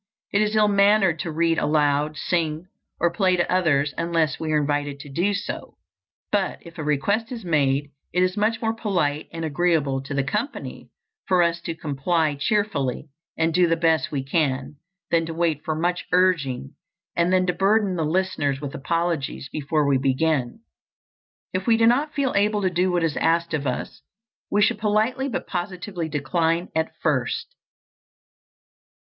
[0.33, 2.65] It is ill mannered to read aloud, sing,
[2.99, 5.77] or play to others unless we are invited to do so;
[6.31, 10.23] but if a request is made, it is much more polite and agreeable to the
[10.23, 10.89] company
[11.27, 14.77] for us to comply cheerfully, and do the best we can,
[15.11, 16.73] than to wait for much urging
[17.15, 20.61] and then to burden the listeners with apologies before we begin.
[21.53, 24.01] If we do not feel able to do what is asked of us,
[24.49, 27.53] we should politely but positively decline at first.